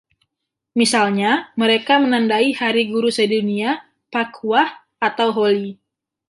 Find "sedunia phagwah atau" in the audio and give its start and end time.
3.17-5.27